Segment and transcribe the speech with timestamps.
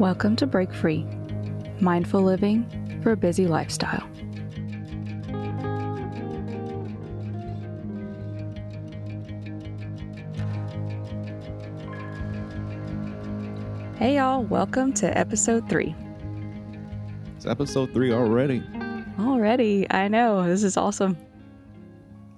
[0.00, 1.06] Welcome to Break Free
[1.78, 2.66] Mindful Living
[3.00, 4.04] for a Busy Lifestyle.
[13.96, 15.94] Hey, y'all, welcome to episode three.
[17.36, 18.64] It's episode three already.
[19.20, 21.16] Already, I know, this is awesome.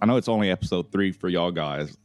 [0.03, 1.97] I know it's only episode three for y'all guys.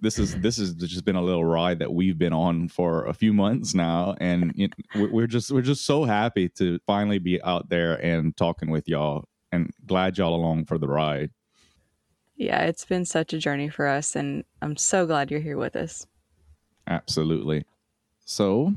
[0.00, 3.12] This is this has just been a little ride that we've been on for a
[3.12, 7.42] few months now, and it, we're we're just we're just so happy to finally be
[7.42, 11.30] out there and talking with y'all, and glad y'all along for the ride.
[12.36, 15.76] Yeah, it's been such a journey for us, and I'm so glad you're here with
[15.76, 16.06] us.
[16.86, 17.64] Absolutely.
[18.24, 18.74] So,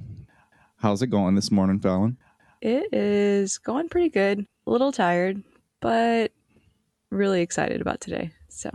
[0.75, 2.17] how's it going this morning, Phallyn?
[2.61, 4.45] It is going pretty good.
[4.67, 5.41] A little tired,
[5.79, 6.33] but
[7.09, 8.31] really excited about today.
[8.49, 8.69] So,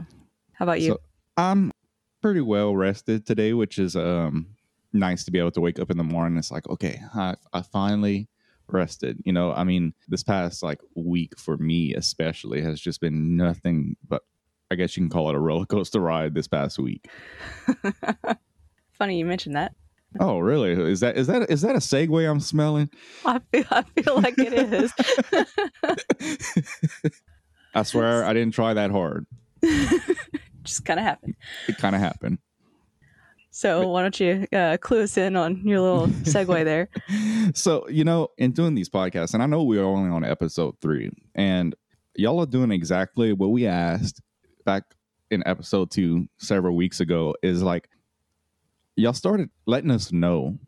[0.52, 0.92] how about you?
[0.92, 1.00] So,
[1.36, 1.72] I'm
[2.20, 4.48] pretty well rested today, which is um
[4.92, 6.38] nice to be able to wake up in the morning.
[6.38, 8.28] It's like, okay, I, I finally
[8.68, 9.18] rested.
[9.24, 13.96] You know, I mean, this past like week for me especially has just been nothing
[14.06, 14.22] but
[14.70, 17.08] I guess you can call it a roller coaster ride this past week.
[18.92, 19.72] Funny you mentioned that.
[20.20, 20.72] Oh, really?
[20.90, 22.90] Is that is that is that a segue I'm smelling?
[23.24, 24.92] I feel I feel like it is.
[27.74, 29.26] I swear I didn't try that hard.
[30.68, 31.34] Just kind of happened.
[31.66, 32.38] It kind of happened.
[33.50, 36.88] So why don't you uh, clue us in on your little segue there?
[37.54, 40.76] so you know, in doing these podcasts, and I know we are only on episode
[40.80, 41.74] three, and
[42.14, 44.20] y'all are doing exactly what we asked
[44.64, 44.84] back
[45.30, 47.34] in episode two several weeks ago.
[47.42, 47.88] Is like
[48.96, 50.58] y'all started letting us know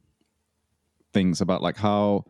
[1.13, 2.25] things about like how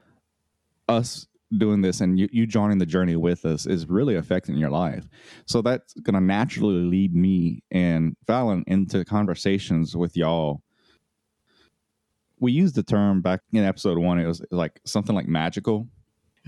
[0.88, 4.70] us doing this and you, you joining the journey with us is really affecting your
[4.70, 5.04] life.
[5.46, 10.62] So that's going to naturally lead me and Phallyn into conversations with y'all.
[12.38, 14.18] We used the term back in episode one.
[14.18, 15.88] It was like something like magical,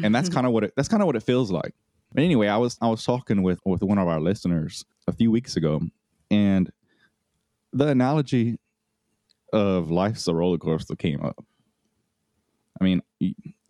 [0.03, 0.37] and that's mm-hmm.
[0.37, 1.75] kind of what it that's kind of what it feels like.
[2.15, 5.31] But anyway, I was I was talking with with one of our listeners a few
[5.31, 5.83] weeks ago,
[6.31, 6.71] and
[7.75, 8.59] the analogy
[9.53, 11.45] of life's a roller coaster came up.
[12.81, 13.03] I mean,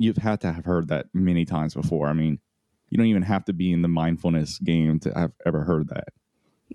[0.02, 2.08] you've had to have heard that many times before.
[2.08, 2.40] I mean,
[2.88, 6.08] you don't even have to be in the mindfulness game to have ever heard that.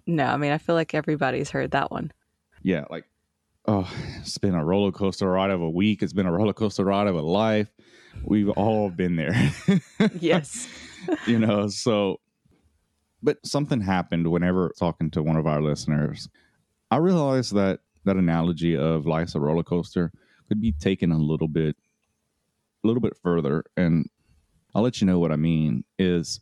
[0.06, 2.12] No, I mean, I feel like everybody's heard that one.
[2.64, 3.06] Yeah, like,
[3.66, 6.02] oh, it's been a roller coaster ride of a week.
[6.02, 7.70] It's been a roller coaster ride of a life.
[8.24, 9.54] We've all been there.
[10.20, 10.68] yes.
[11.28, 12.20] you know, so,
[13.22, 16.30] but something happened whenever talking to one of our listeners.
[16.90, 20.12] I realized that that analogy of life's a roller coaster
[20.48, 21.76] could be taken a little bit
[22.84, 24.10] a little bit further and
[24.76, 26.40] I'll let you know what I mean is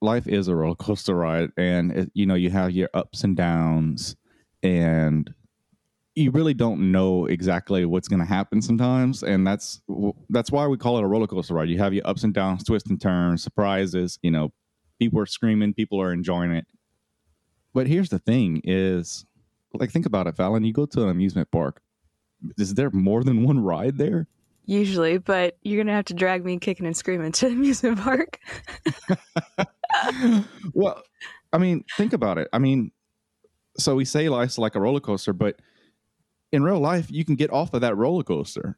[0.00, 3.36] life is a roller coaster ride and it, you know you have your ups and
[3.36, 4.16] downs
[4.62, 5.32] and
[6.14, 9.82] you really don't know exactly what's going to happen sometimes and that's
[10.30, 11.68] that's why we call it a roller coaster ride.
[11.68, 14.52] You have your ups and downs twists and turns surprises you know
[14.98, 16.66] people are screaming people are enjoying it.
[17.74, 19.26] But here's the thing is
[19.74, 21.82] like think about it Phallyn you go to an amusement park
[22.58, 24.28] is there more than one ride there
[24.66, 28.40] Usually, but you're gonna have to drag me kicking and screaming to the amusement park.
[30.74, 31.02] well,
[31.52, 32.48] I mean, think about it.
[32.52, 32.90] I mean,
[33.78, 35.60] so we say life's like a roller coaster, but
[36.50, 38.76] in real life, you can get off of that roller coaster.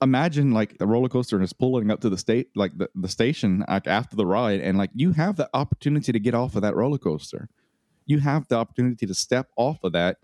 [0.00, 3.64] Imagine like the roller coaster is pulling up to the state, like the, the station,
[3.68, 6.74] like after the ride, and like you have the opportunity to get off of that
[6.74, 7.48] roller coaster.
[8.04, 10.16] You have the opportunity to step off of that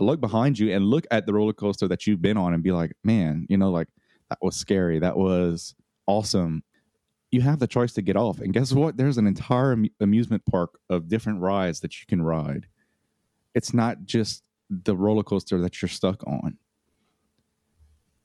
[0.00, 2.72] look behind you and look at the roller coaster that you've been on and be
[2.72, 3.88] like, man, you know, like
[4.30, 4.98] that was scary.
[4.98, 5.74] That was
[6.06, 6.62] awesome.
[7.30, 8.40] You have the choice to get off.
[8.40, 8.96] And guess what?
[8.96, 12.66] There's an entire am- amusement park of different rides that you can ride.
[13.54, 16.58] It's not just the roller coaster that you're stuck on.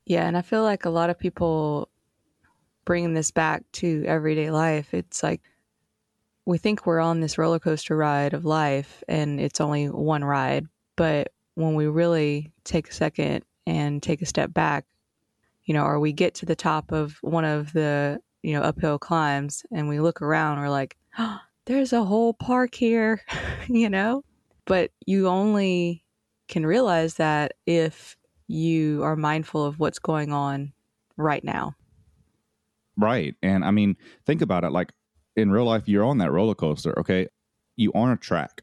[0.05, 0.27] Yeah.
[0.27, 1.89] And I feel like a lot of people
[2.85, 5.41] bringing this back to everyday life, it's like,
[6.45, 10.65] we think we're on this roller coaster ride of life and it's only one ride,
[10.95, 14.85] but when we really take a second and take a step back,
[15.65, 18.97] you know, or we get to the top of one of the, you know, uphill
[18.97, 23.21] climbs and we look around, we're like, oh, there's a whole park here,
[23.67, 24.23] you know?
[24.65, 26.05] But you only
[26.47, 28.15] can realize that if
[28.47, 30.71] you are mindful of what's going on
[31.17, 31.75] right now.
[32.97, 33.35] Right.
[33.43, 34.93] And I mean, think about it like
[35.35, 37.27] in real life, you're on that roller coaster, okay?
[37.75, 38.61] You on a track.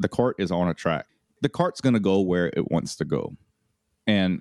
[0.00, 1.06] The cart is on a track
[1.42, 3.36] the cart's going to go where it wants to go.
[4.06, 4.40] And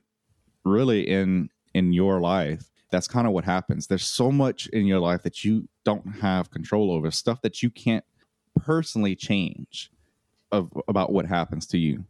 [0.63, 3.87] really in in your life that's kind of what happens.
[3.87, 7.69] There's so much in your life that you don't have control over stuff that you
[7.69, 8.03] can't
[8.55, 9.89] personally change
[10.51, 12.03] of about what happens to you.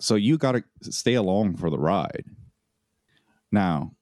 [0.00, 2.24] So you got to stay along for the ride.
[3.52, 3.92] Now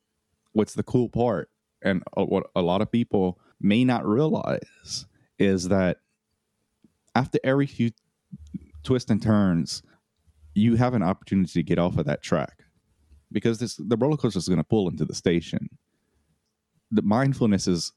[0.52, 1.50] what's the cool part,
[1.82, 5.06] and uh, what a lot of people may not realize
[5.38, 5.98] is that
[7.14, 7.90] after every few
[8.86, 9.82] twists and turns,
[10.54, 12.62] you have an opportunity to get off of that track
[13.30, 15.68] because this the roller coaster is going to pull into the station.
[16.90, 17.92] The mindfulness is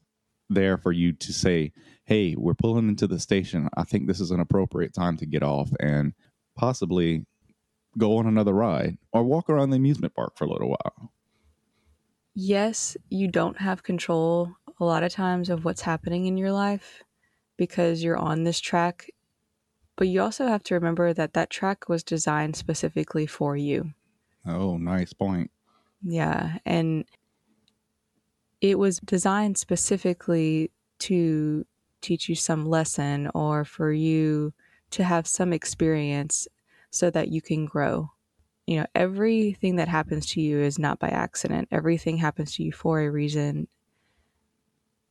[0.50, 1.72] there for you to say,
[2.04, 3.68] "Hey, we're pulling into the station.
[3.76, 6.12] I think this is an appropriate time to get off and
[6.56, 7.24] possibly
[7.96, 11.12] go on another ride or walk around the amusement park for a little while."
[12.34, 17.02] Yes, you don't have control a lot of times of what's happening in your life
[17.56, 19.10] because you're on this track,
[20.00, 23.92] but you also have to remember that that track was designed specifically for you.
[24.46, 25.50] Oh, nice point.
[26.02, 27.04] Yeah, and
[28.62, 30.70] it was designed specifically
[31.00, 31.66] to
[32.00, 34.54] teach you some lesson or for you
[34.88, 36.48] to have some experience
[36.88, 38.10] so that you can grow.
[38.66, 41.68] You know, everything that happens to you is not by accident.
[41.70, 43.68] Everything happens to you for a reason.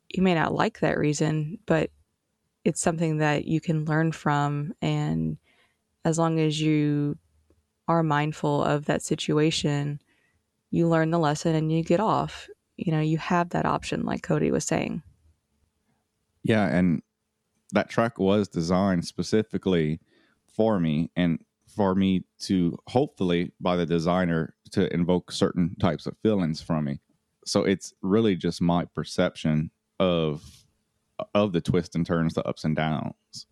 [0.09, 1.91] You may not like that reason, but
[2.69, 4.74] it's something that you can learn from.
[4.80, 5.38] And
[6.06, 7.18] as long as you
[7.88, 10.00] are mindful of that situation,
[10.69, 12.48] you learn the lesson and you get off.
[12.77, 15.01] You know, you have that option, like Cody was saying.
[16.44, 16.68] Yeah.
[16.68, 17.01] And
[17.71, 20.00] that track was designed specifically
[20.56, 21.39] for me and
[21.75, 27.00] for me to hopefully by the designer to invoke certain types of feelings from me.
[27.45, 30.44] So it's really just my perception of
[31.33, 33.48] of the twists and turns, the ups and downs.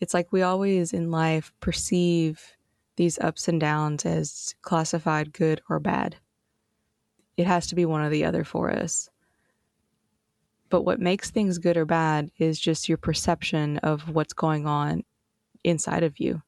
[0.00, 2.56] It's like we always in life perceive
[2.96, 6.16] these ups and downs as classified good or bad.
[7.36, 9.08] It has to be one or the other for us.
[10.68, 15.04] But what makes things good or bad is just your perception of what's going on
[15.64, 16.42] inside of you.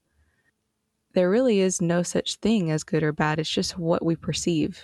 [1.13, 3.39] There really is no such thing as good or bad.
[3.39, 4.83] It's just what we perceive.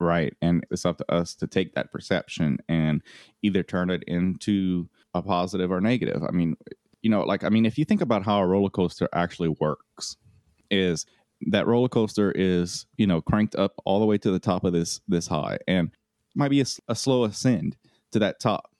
[0.00, 0.34] Right.
[0.40, 3.02] And it's up to us to take that perception and
[3.42, 6.22] either turn it into a positive or negative.
[6.26, 6.56] I mean,
[7.02, 10.16] you know, like, I mean, if you think about how a roller coaster actually works,
[10.70, 11.04] is
[11.48, 14.72] that roller coaster is, you know, cranked up all the way to the top of
[14.72, 15.90] this, this high and
[16.34, 17.76] might be a, a slow ascend
[18.12, 18.70] to that top.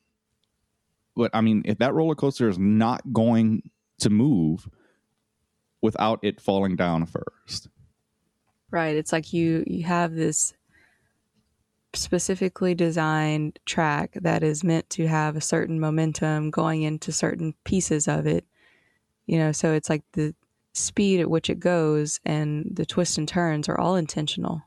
[1.15, 4.69] But I mean, if that roller coaster is not going to move
[5.83, 7.69] without it falling down first.
[8.71, 8.97] Right.
[8.97, 10.55] It's like you, you have this
[11.95, 18.07] specifically designed track that is meant to have a certain momentum going into certain pieces
[18.07, 18.45] of it.
[19.27, 20.35] You know, so it's like the
[20.73, 24.63] speed at which it goes and the twists and turns are all intentional.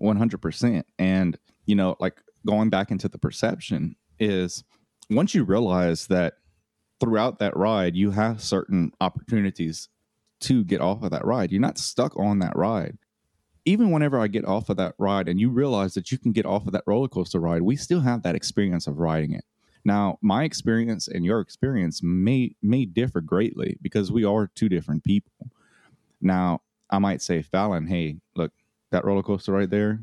[0.00, 0.84] 100%.
[0.98, 1.36] And,
[1.66, 4.64] you know, like going back into the perception is
[5.10, 6.34] once you realize that
[7.00, 9.88] throughout that ride, you have certain opportunities
[10.40, 12.96] to get off of that ride, you're not stuck on that ride
[13.68, 16.46] even whenever I get off of that ride and you realize that you can get
[16.46, 19.44] off of that roller coaster ride, we still have that experience of riding it.
[19.84, 25.04] Now, my experience and your experience may may differ greatly because we are two different
[25.04, 25.32] people.
[26.20, 28.52] Now, I might say, Phallyn, hey, look,
[28.90, 30.00] that roller coaster right there,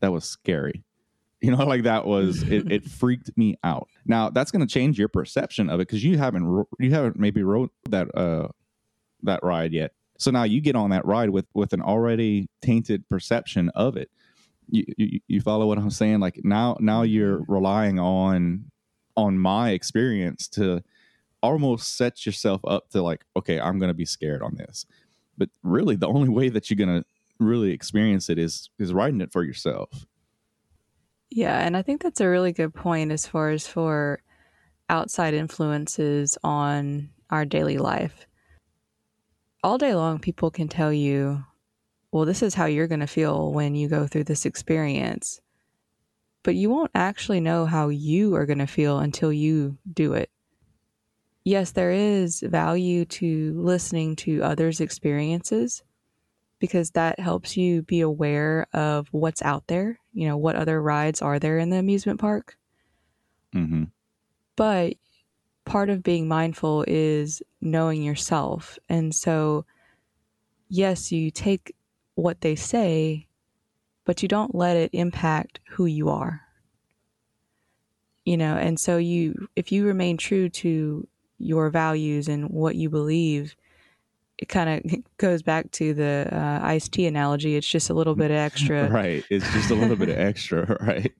[0.00, 0.84] that was scary.
[1.40, 3.88] You know, like that was it, it freaked me out.
[4.06, 7.42] Now, that's going to change your perception of it because you haven't you haven't maybe
[7.42, 8.48] rode that uh
[9.24, 9.92] that ride yet.
[10.18, 14.10] So now you get on that ride with with an already tainted perception of it.
[14.70, 16.20] You, you, you follow what I'm saying?
[16.20, 17.52] Like now now you're mm-hmm.
[17.52, 18.70] relying on
[19.16, 20.82] on my experience to
[21.42, 24.86] almost set yourself up to like, okay, I'm gonna be scared on this.
[25.36, 27.04] But really the only way that you're gonna
[27.40, 30.06] really experience it is is riding it for yourself.
[31.30, 34.20] Yeah, and I think that's a really good point as far as for
[34.88, 38.26] outside influences on our daily life
[39.64, 41.42] all day long, people can tell you,
[42.12, 45.40] well, this is how you're going to feel when you go through this experience.
[46.42, 50.30] But you won't actually know how you are going to feel until you do it.
[51.44, 55.82] Yes, there is value to listening to others' experiences
[56.58, 59.98] because that helps you be aware of what's out there.
[60.12, 62.56] You know, what other rides are there in the amusement park?
[63.54, 63.84] Mm-hmm.
[64.56, 64.96] But
[65.64, 68.78] part of being mindful is knowing yourself.
[68.88, 69.64] And so,
[70.68, 71.74] yes, you take
[72.14, 73.26] what they say,
[74.04, 76.42] but you don't let it impact who you are.
[78.24, 81.06] You know, and so you, if you remain true to
[81.38, 83.54] your values and what you believe,
[84.38, 87.56] it kind of goes back to the uh, iced tea analogy.
[87.56, 88.88] It's just a little bit extra.
[88.90, 89.24] right.
[89.28, 91.12] It's just a little bit of extra, right?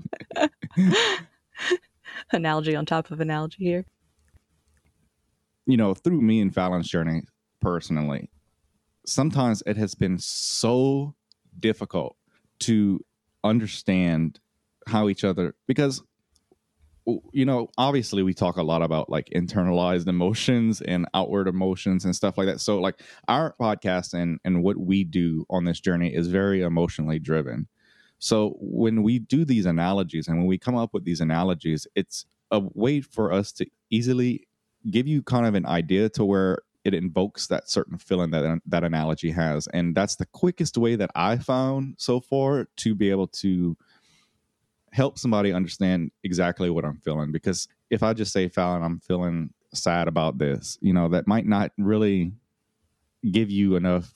[2.33, 3.85] analogy on top of analogy here
[5.67, 7.23] you know, through me and Phallyn's journey
[7.61, 8.31] personally,
[9.07, 11.15] sometimes it has been so
[11.59, 12.17] difficult
[12.61, 13.01] to
[13.43, 14.41] understand
[14.87, 16.03] how each other because
[17.33, 22.17] you know obviously we talk a lot about like internalized emotions and outward emotions and
[22.17, 22.61] stuff like that.
[22.61, 27.19] So like our podcast and and what we do on this journey is very emotionally
[27.19, 27.69] driven.
[28.19, 32.25] So when we do these analogies and when we come up with these analogies it's
[32.51, 34.47] a way for us to easily
[34.91, 38.85] give you kind of an idea to where it invokes that certain feeling that that
[38.85, 39.67] analogy has.
[39.69, 43.77] And that's the quickest way that i found so far to be able to
[44.93, 47.33] help somebody understand exactly what i'm feeling.
[47.33, 51.47] Because if i just say Phallyn i'm feeling sad about this you know that might
[51.47, 52.33] not really
[53.29, 54.13] give you enough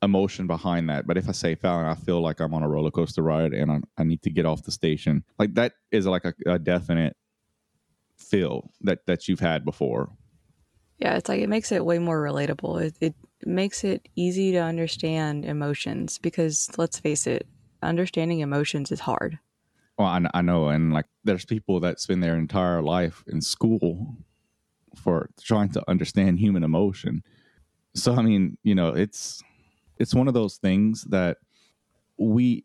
[0.00, 1.06] emotion behind that.
[1.06, 3.72] But if i say Phallyn i feel like i'm on a roller coaster ride and
[3.72, 7.16] i, I need to get off the station like that is like a, a definite
[8.16, 10.10] feel that that you've had before
[10.98, 12.80] yeah, it's like it makes it way more relatable.
[12.82, 17.46] It, it makes it easy to understand emotions because let's face it,
[17.82, 19.38] understanding emotions is hard.
[19.98, 24.16] Well, I, I know, and like there's people that spend their entire life in school
[24.96, 27.22] for trying to understand human emotion.
[27.94, 29.42] So I mean, you know, it's
[29.98, 31.38] it's one of those things that
[32.18, 32.64] we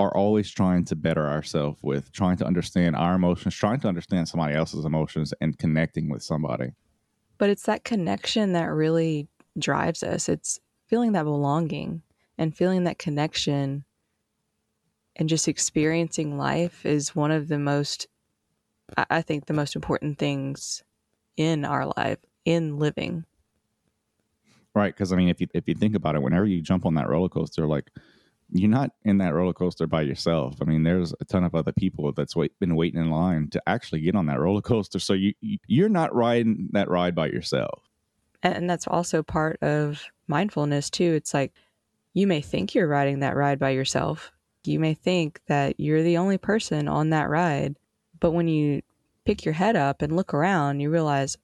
[0.00, 4.26] are always trying to better ourselves with, trying to understand our emotions, trying to understand
[4.26, 6.72] somebody else's emotions and connecting with somebody.
[7.36, 9.28] But it's that connection that really
[9.58, 10.28] drives us.
[10.28, 12.00] It's feeling that belonging
[12.38, 13.84] and feeling that connection
[15.16, 18.06] and just experiencing life is one of the most,
[18.96, 20.82] I think, the most important things
[21.36, 23.24] in our life, in living.
[24.74, 24.94] Right.
[24.94, 27.08] Because, I mean, if you, if you think about it, whenever you jump on that
[27.08, 27.90] roller coaster, like,
[28.52, 30.56] you're not in that roller coaster by yourself.
[30.60, 33.62] I mean, there's a ton of other people that's wait, been waiting in line to
[33.66, 34.98] actually get on that roller coaster.
[34.98, 37.82] So you you're not riding that ride by yourself.
[38.42, 41.12] And that's also part of mindfulness too.
[41.14, 41.52] It's like
[42.14, 44.32] you may think you're riding that ride by yourself.
[44.64, 47.76] You may think that you're the only person on that ride,
[48.18, 48.82] but when you
[49.24, 51.36] pick your head up and look around, you realize,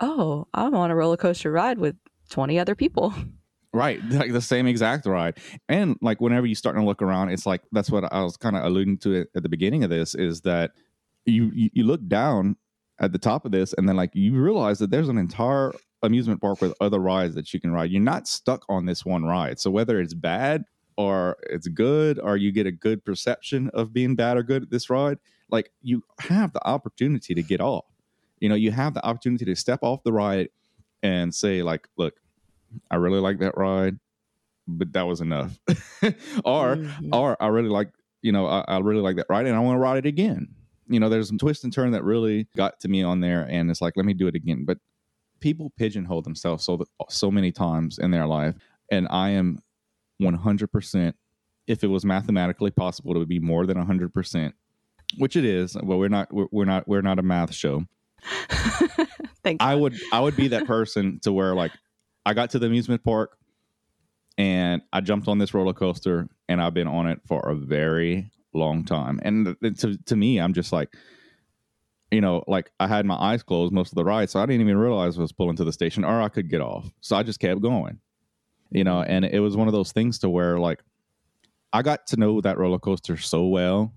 [0.00, 1.96] "Oh, I'm on a roller coaster ride with
[2.30, 3.14] 20 other people."
[3.74, 5.36] Right, like the same exact ride.
[5.68, 8.56] And like whenever you start to look around, it's like that's what I was kind
[8.56, 10.70] of alluding to at the beginning of this is that
[11.26, 12.56] you, you you look down
[13.00, 15.72] at the top of this and then like you realize that there's an entire
[16.04, 17.90] amusement park with other rides that you can ride.
[17.90, 19.58] You're not stuck on this one ride.
[19.58, 20.64] So whether it's bad
[20.96, 24.70] or it's good or you get a good perception of being bad or good at
[24.70, 25.18] this ride,
[25.50, 27.86] like you have the opportunity to get off.
[28.38, 30.50] You know, you have the opportunity to step off the ride
[31.02, 32.14] and say like, look,
[32.90, 33.98] I really like that ride,
[34.66, 35.58] but that was enough.
[36.44, 37.14] or mm-hmm.
[37.14, 37.90] or I really like
[38.22, 40.48] you know I, I really like that ride and I want to ride it again.
[40.88, 43.70] You know, there's some twist and turn that really got to me on there, and
[43.70, 44.64] it's like let me do it again.
[44.66, 44.78] But
[45.40, 48.54] people pigeonhole themselves so so many times in their life,
[48.90, 49.60] and I am
[50.18, 51.16] 100 percent.
[51.66, 54.54] If it was mathematically possible, it would be more than 100 percent,
[55.16, 55.76] which it is.
[55.82, 57.84] Well, we're not we're, we're not we're not a math show.
[59.44, 61.72] Thank I would I would be that person to where like
[62.26, 63.36] I got to the amusement park
[64.38, 68.30] and I jumped on this roller coaster and I've been on it for a very
[68.52, 69.20] long time.
[69.22, 70.94] And to, to me, I'm just like,
[72.10, 74.60] you know, like I had my eyes closed most of the ride, so I didn't
[74.60, 76.90] even realize I was pulling to the station or I could get off.
[77.00, 77.98] So I just kept going,
[78.70, 80.80] you know, and it was one of those things to where like
[81.72, 83.92] I got to know that roller coaster so well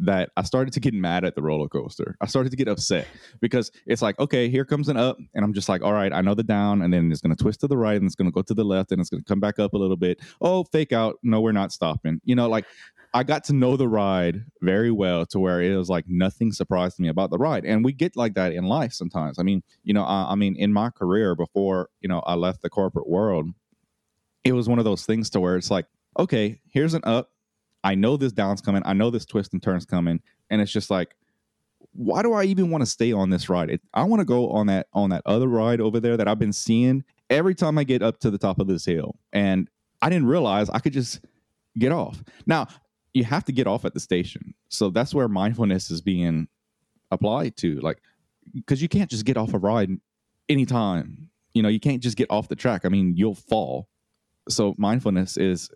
[0.00, 2.16] that I started to get mad at the roller coaster.
[2.20, 3.06] I started to get upset
[3.40, 6.20] because it's like, okay, here comes an up, and I'm just like, all right, I
[6.22, 8.30] know the down, and then it's going to twist to the right, and it's going
[8.30, 10.20] to go to the left, and it's going to come back up a little bit.
[10.40, 11.16] Oh, fake out.
[11.22, 12.20] No, we're not stopping.
[12.24, 12.64] You know, like
[13.12, 17.00] I got to know the ride very well to where it was like nothing surprised
[17.00, 17.64] me about the ride.
[17.64, 19.38] And we get like that in life sometimes.
[19.38, 22.62] I mean, you know, I, I mean, in my career before, you know, I left
[22.62, 23.48] the corporate world,
[24.44, 25.86] it was one of those things to where it's like,
[26.18, 27.30] okay, here's an up
[27.82, 28.82] I know this down's coming.
[28.84, 30.20] I know this twist and turn's coming,
[30.50, 31.14] and it's just like,
[31.92, 33.70] why do I even want to stay on this ride?
[33.70, 36.38] It, I want to go on that on that other ride over there that I've
[36.38, 39.68] been seeing every time I get up to the top of this hill, and
[40.02, 41.20] I didn't realize I could just
[41.78, 42.22] get off.
[42.46, 42.68] Now
[43.12, 46.48] you have to get off at the station, so that's where mindfulness is being
[47.10, 47.98] applied to, like
[48.54, 49.90] because you can't just get off a ride
[50.48, 51.30] anytime.
[51.54, 52.84] You know, you can't just get off the track.
[52.84, 53.88] I mean, you'll fall.
[54.48, 55.70] So mindfulness is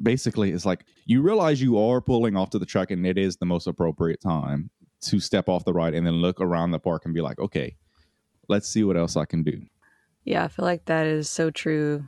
[0.00, 3.36] basically it's like you realize you are pulling off to the track and it is
[3.36, 4.70] the most appropriate time
[5.02, 7.76] to step off the ride and then look around the park and be like, okay,
[8.48, 9.62] let's see what else I can do.
[10.24, 12.04] Yeah, I feel like that is so true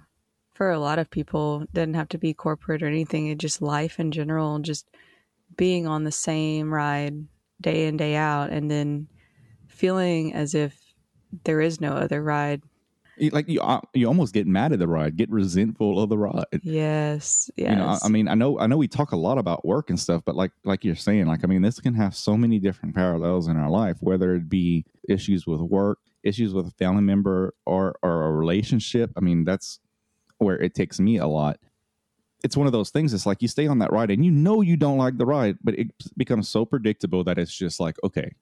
[0.55, 1.65] for a lot of people.
[1.73, 3.27] Doesn't have to be corporate or anything.
[3.27, 4.87] It just life in general, just
[5.57, 7.27] being on the same ride
[7.61, 9.09] day in, day out, and then
[9.67, 10.79] feeling as if
[11.45, 12.63] there is no other ride.
[13.33, 16.45] Like you uh, you almost get mad at the ride, get resentful of the ride.
[16.63, 17.71] Yes, yes.
[17.71, 19.91] You know, I, I mean, I know I know we talk a lot about work
[19.91, 22.59] and stuff, but like like you're saying, like I mean, this can have so many
[22.59, 27.03] different parallels in our life, whether it be issues with work, issues with a family
[27.03, 29.11] member, or or a relationship.
[29.17, 29.79] I mean, that's
[30.39, 31.59] where it takes me a lot.
[32.43, 33.15] It's one of those things.
[33.15, 35.57] It's like you stay on that ride and you know you don't like the ride,
[35.65, 38.35] but it becomes so predictable that it's just like, okay,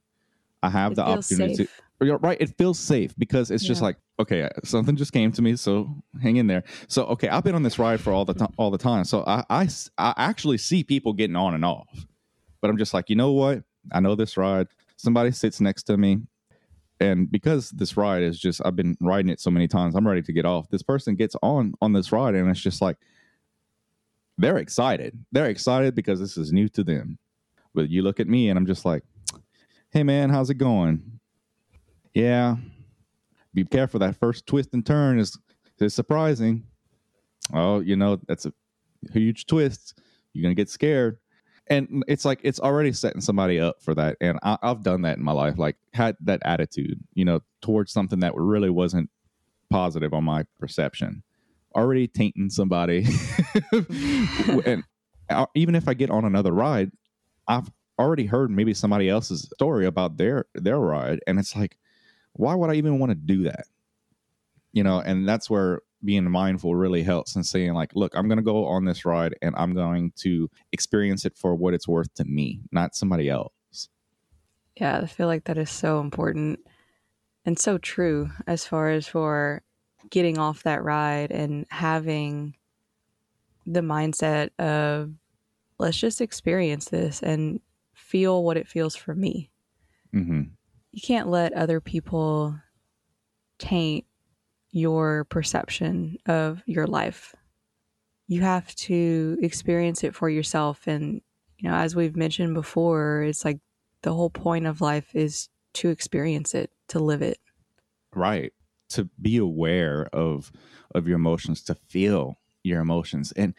[0.62, 1.55] I have It the opportunity.
[1.55, 1.81] safe.
[2.04, 2.37] You're right.
[2.40, 5.94] It feels safe because it's just like, okay, uh, something just came to me, so
[6.21, 6.64] hang in there.
[6.88, 9.04] So, okay, I've been on this ride for all the time, all the time.
[9.04, 9.68] So I, I
[9.99, 12.06] i actually see people getting on and off,
[12.61, 13.62] but I'm just like, you know what?
[13.92, 14.68] I know this ride.
[14.97, 16.18] Somebody sits next to me,
[17.00, 20.23] and because this ride is just, I've been riding it so many times, I'm ready
[20.23, 20.68] to get off.
[20.68, 22.97] This person gets on on this ride, and it's just like
[24.38, 25.18] they're excited.
[25.32, 27.18] They're excited because this is new to them.
[27.75, 29.02] But you look at me, and I'm just like,
[29.90, 31.21] hey man, how's it going?
[32.14, 32.57] Yeah,
[33.54, 34.00] be careful.
[34.00, 35.38] That first twist and turn is
[35.78, 36.64] is surprising.
[37.52, 38.52] Oh, you know that's a
[39.12, 39.99] huge twist.
[40.33, 41.19] You're gonna get scared,
[41.69, 44.16] and it's like it's already setting somebody up for that.
[44.21, 47.92] And I, I've done that in my life, like had that attitude, you know, towards
[47.92, 49.11] something that really wasn't
[49.71, 51.23] positive on my perception,
[51.75, 53.07] already tainting somebody.
[54.66, 54.85] and
[55.54, 56.90] even if I get on another ride,
[57.49, 61.76] I've already heard maybe somebody else's story about their their ride, and it's like,
[62.35, 63.67] why would I even want to do that?
[64.73, 68.39] You know, and that's where being mindful really helps and saying like, look, I'm going
[68.39, 72.12] to go on this ride and I'm going to experience it for what it's worth
[72.15, 73.89] to me, not somebody else.
[74.77, 76.61] Yeah, I feel like that is so important
[77.45, 79.62] and so true as far as for
[80.11, 82.57] getting off that ride and having
[83.67, 85.12] the mindset of
[85.79, 87.61] let's just experience this and
[87.95, 89.51] feel what it feels for me.
[90.12, 90.43] hmm
[90.93, 92.59] You can't let other people
[93.59, 94.05] taint
[94.71, 97.35] your perception of your life.
[98.26, 101.21] You have to experience it for yourself and
[101.59, 103.61] you know as we've mentioned before it's like
[104.02, 107.39] the whole point of life is to experience it, to live it.
[108.15, 108.52] right
[108.91, 110.52] to be aware of
[110.95, 113.55] of your emotions to feel your emotions and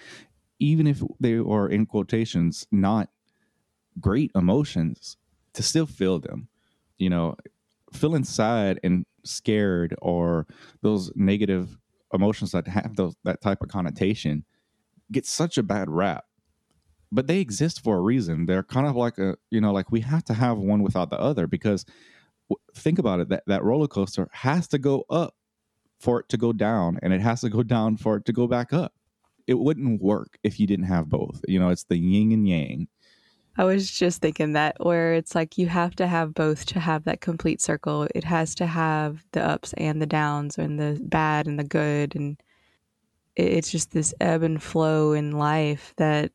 [0.60, 3.10] even if they are in quotations not
[4.00, 5.18] great emotions
[5.54, 6.48] to still feel them
[6.98, 7.36] you know
[7.92, 10.48] feeling sad and scared or
[10.82, 11.78] those negative
[12.14, 14.46] emotions that have those that type of connotation
[15.12, 16.26] get such a bad rap.
[17.12, 18.48] But they exist for a reason.
[18.48, 21.20] They're kind of like a you know like we have to have one without the
[21.20, 21.86] other because
[22.76, 25.36] think about it that that roller coaster has to go up
[26.00, 28.48] for it to go down and it has to go down for it to go
[28.48, 28.94] back up.
[29.46, 31.42] It wouldn't work if you didn't have both.
[31.48, 32.88] You know it's the yin and yang
[33.56, 37.04] I was just thinking that where it's like you have to have both to have
[37.04, 38.08] that complete circle.
[38.16, 42.16] It has to have the ups and the downs and the bad and the good
[42.16, 42.42] and
[43.36, 46.32] it's just this ebb and flow in life that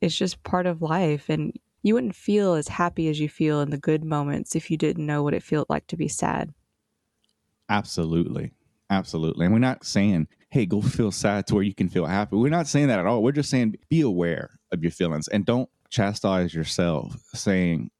[0.00, 3.70] it's just part of life and you wouldn't feel as happy as you feel in
[3.70, 6.52] the good moments if you didn't know what it felt like to be sad.
[7.70, 8.52] absolutely
[8.90, 12.36] absolutely and we're not saying hey go feel sad to where you can feel happy
[12.36, 15.46] we're not saying that at all we're just saying be aware of your feelings and
[15.46, 17.90] don't chastise yourself saying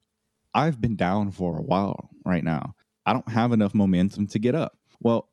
[0.53, 2.75] i've been down for a while right now.
[3.05, 4.77] I don't have enough momentum to get up.
[4.99, 5.29] Well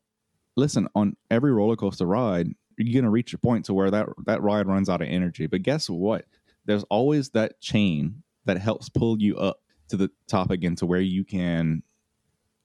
[0.56, 4.06] listen on every roller coaster ride you're going to reach a point to where that
[4.26, 5.46] that ride runs out of energy.
[5.46, 6.26] But guess what?
[6.64, 11.00] There's always that chain that helps pull you up to the top again to where
[11.00, 11.82] you can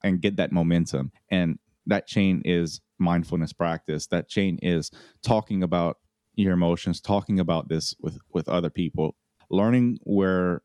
[0.02, 1.12] and get that momentum.
[1.30, 4.06] And that chain is mindfulness practice.
[4.08, 4.90] That chain is
[5.22, 5.98] talking about
[6.34, 9.16] your emotions talking about this with with other people
[9.52, 10.62] learning where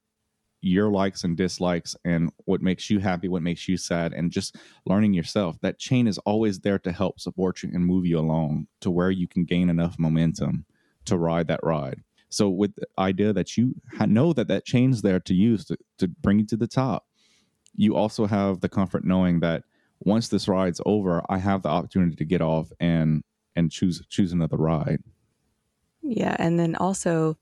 [0.61, 4.55] your likes and dislikes and what makes you happy what makes you sad and just
[4.85, 5.57] learning yourself.
[5.61, 9.11] That chain is always there to help support you and move you along to where
[9.11, 10.65] you can gain enough momentum
[11.05, 12.01] to ride that ride.
[12.29, 13.75] So with the idea that you
[14.07, 17.05] know that that chain's there to use to, to bring you to the top
[17.79, 19.63] you also have the comfort knowing that
[19.99, 23.23] once this ride's over i have the opportunity to get off and
[23.57, 25.03] and choose choose another ride.
[26.01, 27.37] Yeah, and then also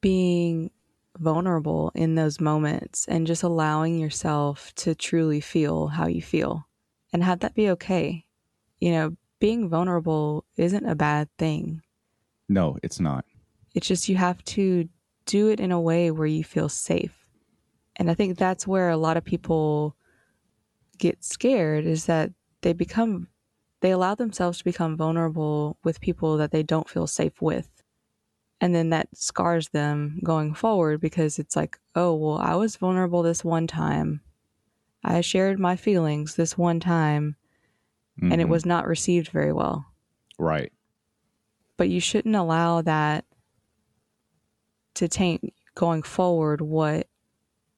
[0.00, 0.70] being
[1.18, 6.66] vulnerable in those moments and just allowing yourself to truly feel how you feel
[7.12, 8.24] and have that be okay.
[8.78, 11.82] You know, being vulnerable isn't a bad thing.
[12.48, 13.24] no it's not
[13.74, 14.88] It's just you have to
[15.26, 17.26] do it in a way where you feel safe.
[17.96, 19.96] And I think that's where a lot of people
[20.98, 23.28] get scared is that they become
[23.80, 27.79] they allow themselves to become vulnerable with people that they don't feel safe with.
[28.60, 33.22] And then that scars them going forward because it's like, oh, well, I was vulnerable
[33.22, 34.20] this one time.
[35.02, 37.36] I shared my feelings this one time.
[38.22, 38.50] and it Mhm.
[38.50, 39.86] was not received very well.
[40.38, 40.70] right.
[41.78, 43.24] But you shouldn't allow that
[44.94, 47.08] to taint going forward what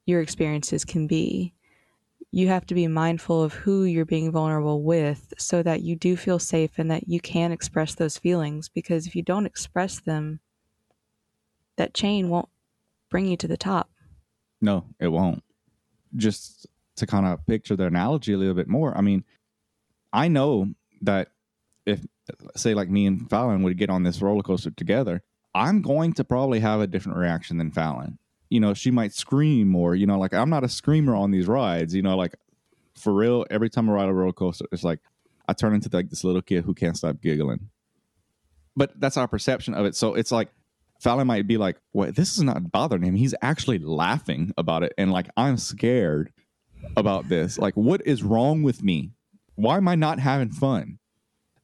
[0.05, 1.53] your experiences can be.
[2.31, 6.17] You have to be mindful of who you're being vulnerable with so that you do
[6.17, 8.67] feel safe and that you can express those feelings.
[8.69, 10.39] Because if you don't express them,
[11.77, 12.49] that chain won't
[13.09, 13.89] bring you to the top.
[14.61, 15.43] No, it won't.
[16.15, 19.23] Just to kind of picture the analogy a little bit more, I mean,
[20.11, 20.67] I know
[21.01, 21.29] that
[21.85, 22.05] if,
[22.55, 25.21] say, like me and Phallyn would get on this roller coaster together,
[25.55, 28.17] I'm going to probably have a different reaction than Phallyn.
[28.49, 31.47] You know, she might scream, or, you know, like I'm not a screamer on these
[31.47, 32.35] rides, you know, like
[32.95, 34.99] for real, every time I ride a roller coaster, it's like
[35.47, 37.69] I turn into like this little kid who can't stop giggling.
[38.75, 39.95] But that's our perception of it.
[39.95, 40.49] So it's like
[41.03, 42.15] Phallyn might be like, "What?
[42.15, 43.15] This is not bothering him.
[43.15, 46.31] He's actually laughing about it." And like, I'm scared
[46.95, 47.57] about this.
[47.57, 49.11] Like, what is wrong with me?
[49.55, 50.99] Why am I not having fun?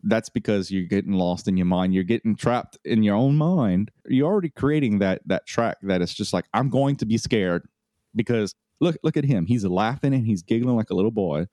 [0.03, 1.93] That's because you're getting lost in your mind.
[1.93, 3.91] You're getting trapped in your own mind.
[4.05, 7.67] You're already creating that that track that it's just like, I'm going to be scared
[8.15, 9.45] because look look at him.
[9.45, 11.47] He's laughing and he's giggling like a little boy.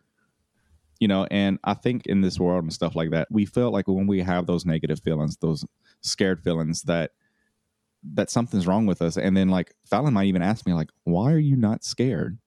[0.98, 3.86] You know, and I think in this world and stuff like that, we feel like
[3.86, 5.64] when we have those negative feelings, those
[6.00, 7.10] scared feelings, that
[8.14, 9.16] that something's wrong with us.
[9.16, 12.38] And then like Phallyn might even ask me, like, why are you not scared?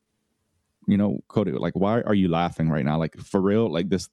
[0.87, 2.97] You know, Cody, like, why are you laughing right now?
[2.97, 4.09] Like for real, like this,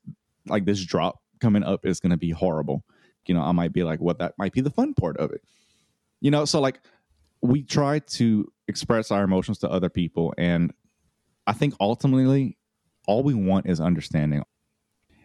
[0.47, 2.85] like this drop coming up is gonna be horrible.
[3.27, 5.43] You know, I might be like, what that might be the fun part of it.
[6.21, 6.81] You know, so like
[7.43, 10.73] we try to express our emotions to other people, and
[11.47, 12.57] I think ultimately
[13.07, 14.43] all we want is understanding.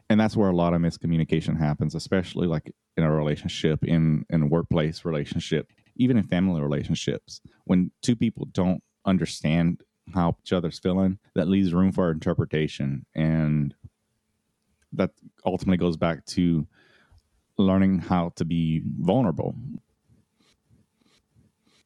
[0.09, 4.43] And that's where a lot of miscommunication happens, especially like in a relationship, in in
[4.43, 7.41] a workplace relationship, even in family relationships.
[7.65, 9.81] When two people don't understand
[10.13, 13.05] how each other's feeling, that leaves room for interpretation.
[13.15, 13.73] And
[14.93, 15.11] that
[15.45, 16.67] ultimately goes back to
[17.57, 19.55] learning how to be vulnerable.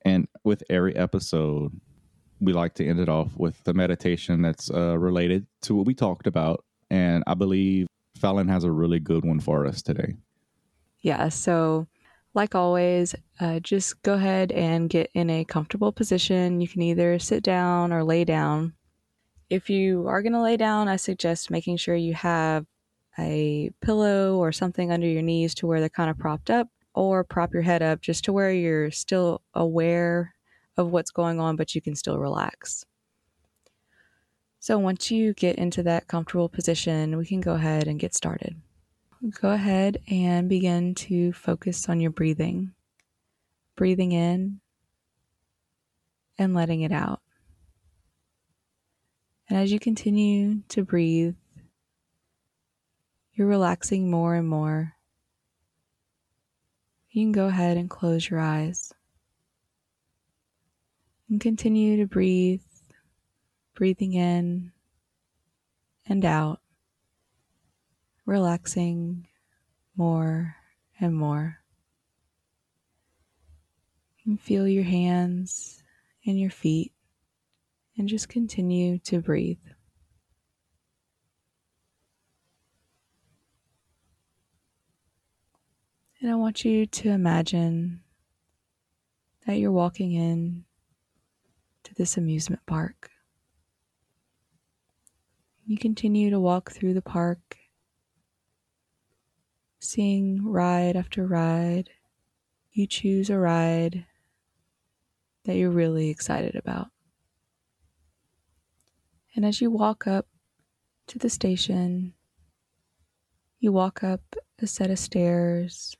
[0.04, 1.80] And with every episode,
[2.39, 5.94] we like to end it off with the meditation that's uh, related to what we
[5.94, 6.63] talked about.
[6.89, 7.88] And I believe
[8.20, 10.15] Phallyn has a really good one for us today.
[11.02, 11.88] Yeah, so
[12.36, 16.62] like always, uh, just go ahead and get in a comfortable position.
[16.62, 18.74] You can either sit down or lay down.
[19.50, 22.65] If you are going to lay down, I suggest making sure you have
[23.17, 27.24] a pillow or something under your knees to where they're kind of propped up, or
[27.24, 30.34] prop your head up just to where you're still aware
[30.78, 32.86] of what's going on, but you can still relax.
[34.60, 38.56] So once you get into that comfortable position, we can go ahead and get started
[39.39, 42.73] go ahead and begin to focus on your breathing.
[43.75, 44.60] Breathing in
[46.38, 47.21] and letting it out.
[49.49, 51.36] And as you continue to breathe,
[53.34, 54.93] you're relaxing more and more.
[57.10, 58.93] You can go ahead and close your eyes
[61.30, 62.62] and continue to breathe,
[63.75, 64.71] breathing in
[66.08, 66.60] and out
[68.26, 69.28] relaxing
[69.96, 70.56] more
[71.00, 71.60] and more.
[74.24, 75.84] You feel your hands
[76.26, 76.92] and your feet
[77.98, 79.60] and just continue to breathe.
[86.20, 88.02] And I want you to imagine
[89.46, 90.66] that you're walking in
[91.84, 93.12] to this amusement park.
[95.68, 97.58] You continue to walk through the park
[99.86, 101.89] seeing ride after ride,
[102.71, 104.06] you choose a ride
[105.45, 106.88] that you're really excited about.
[109.36, 110.28] And as you walk up
[111.08, 112.13] to the station,
[113.60, 114.21] you walk up
[114.60, 115.95] a set of stairs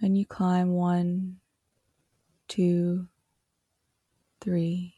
[0.00, 1.38] and you climb one,
[2.48, 3.06] two,
[4.40, 4.94] three,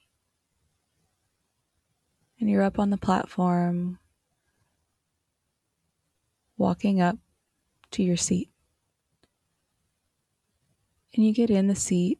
[2.40, 3.98] and you're up on the platform,
[6.56, 7.18] walking up
[7.94, 8.50] to your seat.
[11.14, 12.18] And you get in the seat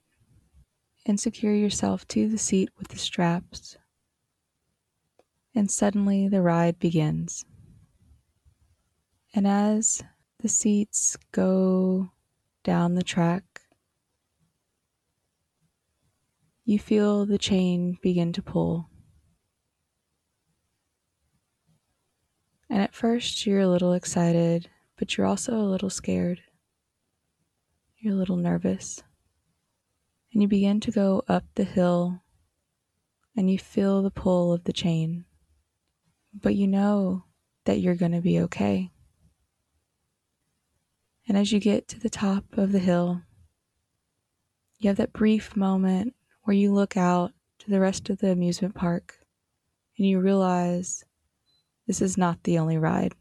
[1.04, 3.76] and secure yourself to the seat with the straps.
[5.54, 7.44] And suddenly the ride begins.
[9.34, 10.02] And as
[10.40, 12.10] the seats go
[12.62, 13.44] down the track,
[16.64, 18.88] you feel the chain begin to pull.
[22.70, 26.40] And at first, you're a little excited but you're also a little scared.
[27.98, 29.02] You're a little nervous.
[30.33, 32.20] And you begin to go up the hill
[33.37, 35.24] and you feel the pull of the chain.
[36.33, 37.24] But you know
[37.64, 38.90] that you're going to be okay.
[41.26, 43.22] And as you get to the top of the hill,
[44.78, 48.74] you have that brief moment where you look out to the rest of the amusement
[48.74, 49.18] park
[49.96, 51.04] and you realize
[51.87, 53.14] this is not the only ride.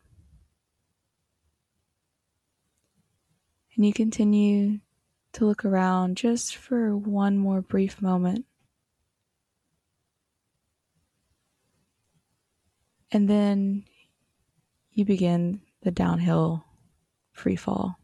[3.75, 4.79] And you continue
[5.33, 8.45] to look around just for one more brief moment.
[13.11, 13.85] And then
[14.91, 16.65] you begin the downhill
[17.31, 17.97] free fall.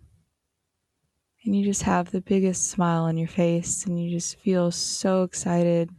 [1.43, 5.23] And you just have the biggest smile on your face and you just feel so
[5.23, 5.89] excited.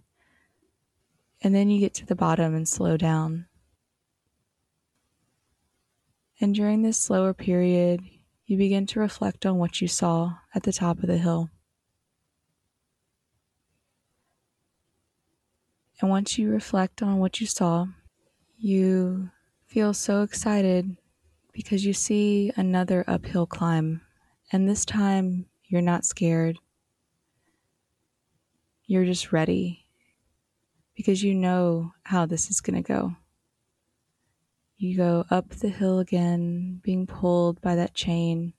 [1.42, 3.46] And then you get to the bottom and slow down.
[6.40, 8.02] And during this slower period,
[8.50, 11.48] you begin to reflect on what you saw at the top of the hill.
[16.00, 17.86] And once you reflect on what you saw,
[18.58, 19.30] you
[19.66, 20.96] feel so excited
[21.52, 24.00] because you see another uphill climb,
[24.50, 26.58] and this time you're not scared.
[28.84, 29.86] You're just ready
[30.96, 33.14] because you know how this is going to go.
[34.82, 38.54] You go up the hill again, being pulled by that chain,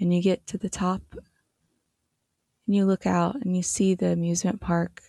[0.00, 1.00] and you get to the top
[2.66, 5.00] and you look out and you see the amusement park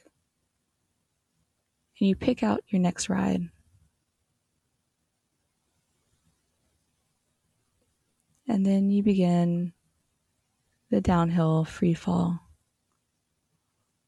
[2.00, 3.50] and you pick out your next ride.
[8.48, 9.74] And then you begin
[10.92, 12.40] the downhill free fall.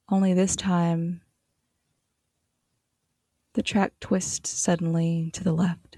[0.08, 1.22] Only this time,
[3.58, 5.98] the track twists suddenly to the left.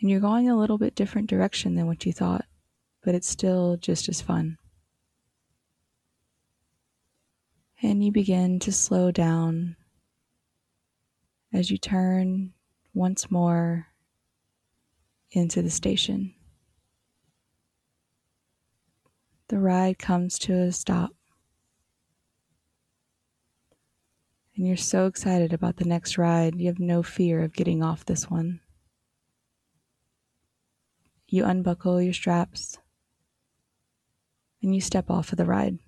[0.00, 2.44] And you're going a little bit different direction than what you thought,
[3.02, 4.56] but it's still just as fun.
[7.82, 9.74] And you begin to slow down
[11.52, 12.52] as you turn
[12.94, 13.88] once more
[15.32, 16.34] into the station.
[19.48, 21.10] The ride comes to a stop.
[24.56, 28.04] And you're so excited about the next ride, you have no fear of getting off
[28.04, 28.60] this one.
[31.26, 32.78] You unbuckle your straps
[34.62, 35.78] and you step off of the ride.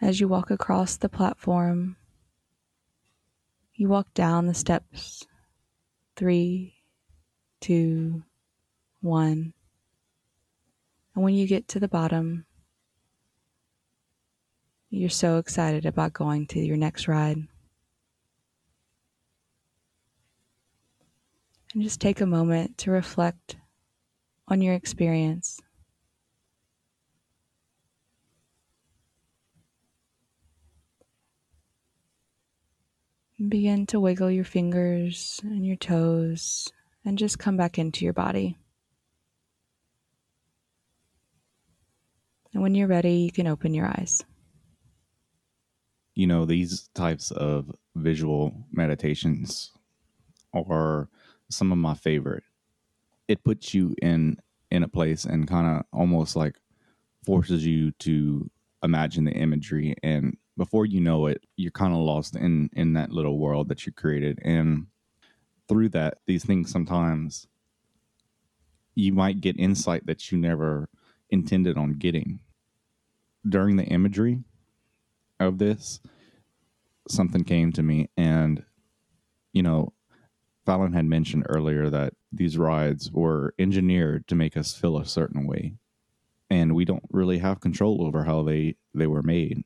[0.00, 1.96] As you walk across the platform,
[3.74, 5.26] you walk down the steps.
[6.14, 6.74] Three,
[7.60, 8.22] two,
[9.00, 9.52] one.
[11.14, 12.46] And when you get to the bottom,
[14.94, 17.36] you're so excited about going to your next ride.
[21.74, 23.56] And just take a moment to reflect
[24.46, 25.60] on your experience.
[33.48, 36.72] Begin to wiggle your fingers and your toes
[37.04, 38.58] and just come back into your body.
[42.52, 44.24] And when you're ready, you can open your eyes.
[46.14, 49.72] You know, these types of visual meditations
[50.54, 51.08] are
[51.50, 52.44] some of my favorite.
[53.28, 54.38] It puts you in
[54.70, 56.56] in a place and kind of almost like
[57.24, 58.50] forces you to
[58.82, 59.94] imagine the imagery.
[60.02, 63.86] And before you know it you're kind of lost in in that little world that
[63.86, 64.38] you created.
[64.44, 64.86] And
[65.68, 67.46] through that these things sometimes
[68.94, 70.88] you might get insight that you never
[71.30, 72.40] intended on getting.
[73.48, 74.44] During the imagery
[75.40, 76.00] of this
[77.08, 78.10] something came to me.
[78.16, 78.64] And
[79.52, 79.92] you know
[80.66, 85.46] Phallyn had mentioned earlier that these rides were engineered to make us feel a certain
[85.46, 85.74] way.
[86.50, 89.64] And we don't really have control over how they they were made.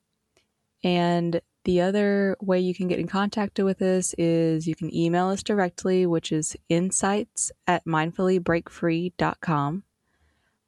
[0.84, 5.30] And the other way you can get in contact with us is you can email
[5.30, 9.84] us directly, which is insights at mindfullybreakfree.com.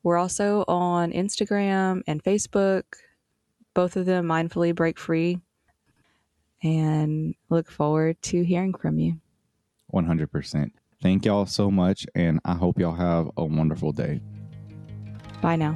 [0.03, 2.83] We're also on Instagram and Facebook,
[3.73, 5.39] both of them mindfully break free,
[6.63, 9.19] and look forward to hearing from you.
[9.93, 10.71] 100%.
[11.01, 14.21] Thank y'all so much, and I hope y'all have a wonderful day.
[15.41, 15.75] Bye now.